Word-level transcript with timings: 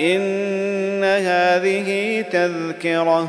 إن 0.00 1.04
هذه 1.04 2.20
تذكرة 2.32 3.28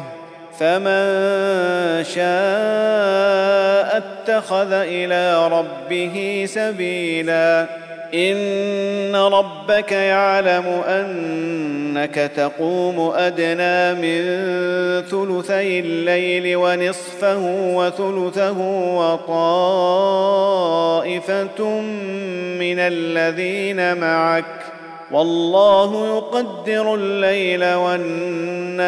فمن 0.59 2.03
شاء 2.03 2.25
اتخذ 3.97 4.71
إلى 4.71 5.47
ربه 5.47 6.45
سبيلا. 6.47 7.65
إن 8.13 9.15
ربك 9.15 9.91
يعلم 9.91 10.81
أنك 10.87 12.15
تقوم 12.15 13.13
أدنى 13.15 13.93
من 13.93 14.21
ثلثي 15.01 15.79
الليل 15.79 16.55
ونصفه 16.55 17.39
وثلثه 17.75 18.59
وطائفة 20.97 21.61
من 22.59 22.79
الذين 22.79 23.97
معك. 23.97 24.74
والله 25.11 26.17
يقدر 26.17 26.95
الليل 26.95 27.73
والنهار. 27.73 28.85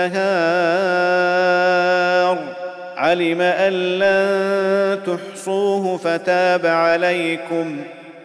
علم 2.98 3.42
أن 3.42 3.74
لن 3.74 5.00
تحصوه 5.06 5.98
فتاب 5.98 6.66
عليكم. 6.66 7.78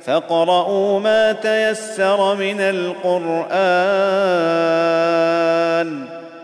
فاقرؤوا 0.05 1.01
ما 1.01 1.33
تيسر 1.33 2.35
من 2.35 2.61
القرآن. 2.61 3.43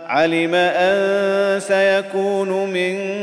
علم 0.09 0.55
أن 0.55 1.61
سيكون 1.61 2.49
منكم 2.49 3.18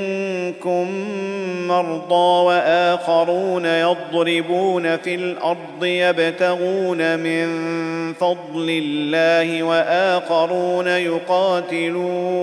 مرضى 1.82 2.46
وآخرون 2.46 3.66
يضربون 3.66 4.98
في 4.98 5.16
الأرض 5.16 5.84
يبتغون 5.84 7.20
من 7.20 7.48
فضل 8.14 8.70
الله 8.84 9.64
وآخرون 9.64 10.88
يقاتلون 10.88 12.36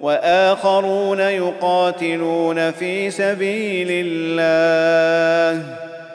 وآخرون 0.00 1.20
يقاتلون 1.20 2.70
في 2.70 3.10
سبيل 3.10 3.88
الله 3.90 5.62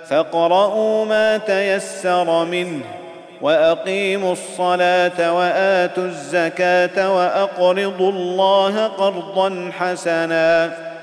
فاقرؤوا 0.08 1.06
ما 1.06 1.38
تيسر 1.38 2.46
منه 2.46 2.82
وأقيموا 3.42 4.32
الصلاة 4.32 5.34
وآتوا 5.34 6.04
الزكاة 6.04 7.16
وأقرضوا 7.16 8.12
الله 8.12 8.88
قرضا 8.88 9.72
حسنا 9.80 10.74